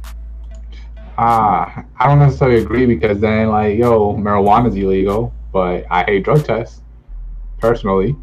Ah, 1.19 1.85
I 1.99 2.07
don't 2.07 2.19
necessarily 2.19 2.63
agree 2.63 2.87
because 2.87 3.21
then, 3.21 3.49
like, 3.49 3.77
yo, 3.77 4.15
marijuana's 4.15 4.75
illegal, 4.75 5.35
but 5.53 5.85
I 5.91 6.05
hate 6.05 6.25
drug 6.25 6.45
tests, 6.45 6.83
personally. 7.59 8.17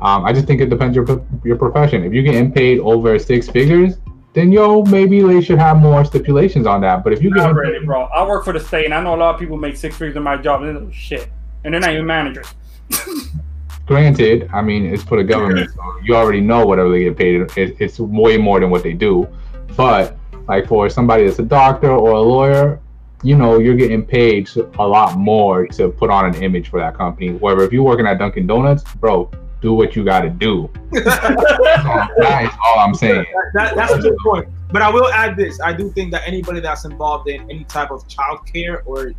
Um, 0.00 0.24
I 0.24 0.32
just 0.32 0.46
think 0.46 0.60
it 0.60 0.68
depends 0.68 0.96
your 0.96 1.24
your 1.44 1.56
profession. 1.56 2.04
If 2.04 2.12
you 2.12 2.22
get 2.22 2.54
paid 2.54 2.80
over 2.80 3.18
six 3.18 3.48
figures, 3.48 3.98
then 4.34 4.50
yo, 4.50 4.82
maybe 4.84 5.22
they 5.22 5.40
should 5.40 5.58
have 5.58 5.76
more 5.76 6.04
stipulations 6.04 6.66
on 6.66 6.80
that. 6.80 7.04
But 7.04 7.12
if 7.12 7.22
you 7.22 7.30
Not 7.30 7.46
get 7.46 7.54
really, 7.54 7.84
bro. 7.84 8.04
I 8.04 8.26
work 8.26 8.44
for 8.44 8.52
the 8.52 8.60
state, 8.60 8.84
and 8.84 8.94
I 8.94 9.02
know 9.02 9.14
a 9.14 9.16
lot 9.16 9.34
of 9.34 9.40
people 9.40 9.56
make 9.56 9.76
six 9.76 9.96
figures 9.96 10.16
in 10.16 10.22
my 10.22 10.36
job, 10.36 10.62
and 10.62 10.76
they're 10.76 10.84
like, 10.84 10.94
shit, 10.94 11.30
and 11.64 11.72
they're 11.72 11.80
not 11.80 11.92
even 11.92 12.06
managers. 12.06 12.46
granted, 13.86 14.48
I 14.52 14.62
mean, 14.62 14.86
it's 14.86 15.02
for 15.02 15.16
the 15.16 15.24
government, 15.24 15.70
so 15.74 15.80
you 16.02 16.14
already 16.14 16.40
know 16.40 16.64
whatever 16.66 16.90
they 16.90 17.04
get 17.04 17.16
paid. 17.16 17.40
It, 17.56 17.76
it's 17.78 17.98
way 17.98 18.36
more 18.36 18.60
than 18.60 18.70
what 18.70 18.82
they 18.82 18.92
do. 18.92 19.28
But 19.76 20.16
like 20.48 20.66
for 20.66 20.88
somebody 20.88 21.26
that's 21.26 21.38
a 21.38 21.44
doctor 21.44 21.90
or 21.90 22.12
a 22.12 22.20
lawyer, 22.20 22.80
you 23.22 23.36
know, 23.36 23.58
you're 23.58 23.76
getting 23.76 24.04
paid 24.04 24.48
a 24.56 24.86
lot 24.86 25.16
more 25.16 25.66
to 25.68 25.88
put 25.88 26.10
on 26.10 26.26
an 26.26 26.42
image 26.42 26.68
for 26.68 26.80
that 26.80 26.96
company. 26.96 27.30
Wherever 27.32 27.62
if 27.62 27.72
you're 27.72 27.84
working 27.84 28.06
at 28.06 28.18
Dunkin' 28.18 28.46
Donuts, 28.46 28.82
bro, 28.94 29.30
do 29.60 29.72
what 29.74 29.94
you 29.94 30.04
got 30.04 30.22
to 30.22 30.30
do. 30.30 30.68
So 30.92 31.00
that 31.00 32.40
is 32.44 32.58
all 32.66 32.80
I'm 32.80 32.94
saying. 32.94 33.24
That, 33.54 33.76
that's 33.76 33.92
a 33.92 33.98
good 33.98 34.16
point. 34.18 34.48
But 34.72 34.82
I 34.82 34.90
will 34.90 35.08
add 35.12 35.36
this: 35.36 35.60
I 35.60 35.72
do 35.72 35.90
think 35.90 36.10
that 36.12 36.22
anybody 36.26 36.60
that's 36.60 36.84
involved 36.84 37.28
in 37.28 37.42
any 37.42 37.64
type 37.64 37.90
of 37.90 38.06
child 38.08 38.40
care 38.52 38.82
or 38.82 39.12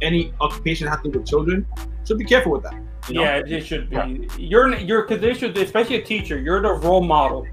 any 0.00 0.32
occupation 0.40 0.86
that 0.86 1.02
to 1.02 1.10
do 1.10 1.18
with 1.18 1.28
children 1.28 1.66
should 2.06 2.18
be 2.18 2.24
careful 2.24 2.52
with 2.52 2.62
that. 2.64 2.74
you 3.08 3.14
know? 3.14 3.22
Yeah, 3.22 3.42
it 3.46 3.66
should 3.66 3.90
be. 3.90 4.28
You're 4.38 4.74
you're 4.76 5.02
because 5.02 5.20
they 5.20 5.34
should, 5.34 5.56
especially 5.58 5.96
a 5.96 6.02
teacher. 6.02 6.38
You're 6.38 6.60
the 6.62 6.72
role 6.72 7.02
model 7.02 7.46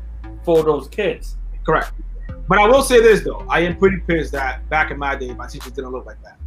for 0.44 0.64
those 0.64 0.88
kids. 0.88 1.38
correct. 1.66 1.92
But 2.48 2.60
I 2.60 2.68
will 2.68 2.82
say 2.84 3.02
this 3.02 3.24
though: 3.24 3.46
I 3.50 3.60
am 3.62 3.78
pretty 3.78 3.98
pissed 4.08 4.32
that 4.32 4.68
back 4.70 4.92
in 4.92 4.98
my 4.98 5.16
day, 5.16 5.34
my 5.34 5.48
teachers 5.48 5.72
didn't 5.74 5.92
look 5.92 6.06
like 6.06 6.18
that. 6.24 6.38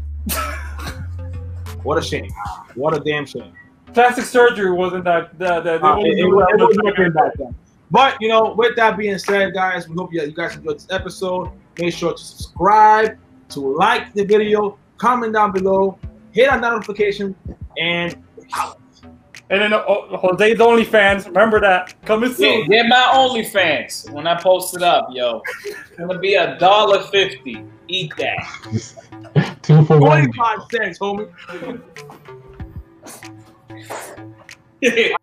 what 1.82 1.98
a 1.98 2.02
shame! 2.02 2.30
What 2.74 2.96
a 2.96 3.00
damn 3.00 3.26
shame! 3.26 3.52
Plastic 3.92 4.24
surgery 4.24 4.70
wasn't 4.70 5.04
that 5.04 5.38
the, 5.38 5.60
the, 5.60 5.78
they 5.78 5.86
Uh, 5.86 5.96
it, 5.98 6.18
it, 6.20 6.24
was- 6.26 6.46
it 6.50 6.56
was 6.60 6.76
nothing 6.82 7.12
back 7.12 7.24
back 7.24 7.32
then. 7.38 7.54
But 7.90 8.16
you 8.20 8.28
know, 8.28 8.54
with 8.56 8.76
that 8.76 8.96
being 8.96 9.18
said, 9.18 9.52
guys, 9.52 9.88
we 9.88 9.96
hope 9.96 10.12
you, 10.12 10.22
you 10.22 10.32
guys 10.32 10.54
enjoyed 10.56 10.76
this 10.76 10.86
episode. 10.90 11.50
Make 11.78 11.92
sure 11.92 12.12
to 12.12 12.18
subscribe, 12.18 13.18
to 13.50 13.60
like 13.60 14.12
the 14.14 14.24
video, 14.24 14.78
comment 14.96 15.32
down 15.34 15.50
below, 15.52 15.98
hit 16.30 16.48
on 16.50 16.60
that 16.60 16.70
notification, 16.72 17.34
and 17.78 18.16
And 19.52 19.60
then 19.62 19.72
uh, 19.72 19.82
Jose's 20.16 20.58
OnlyFans. 20.60 21.26
Remember 21.26 21.58
that 21.60 21.94
coming 22.04 22.30
Yeah, 22.30 22.36
soon. 22.36 22.68
get 22.68 22.86
my 22.86 23.10
OnlyFans 23.14 24.08
when 24.12 24.26
I 24.28 24.40
post 24.40 24.76
it 24.76 24.82
up, 24.82 25.08
yo. 25.12 25.42
It's 25.64 25.90
gonna 25.98 26.18
be 26.20 26.34
a 26.34 26.56
dollar 26.58 27.02
fifty. 27.08 27.64
Eat 27.88 28.12
that. 28.18 29.58
Two 29.62 29.84
for 29.84 29.98
one. 29.98 30.30
25 30.32 30.58
cents, 30.70 30.98
homie. 31.00 31.28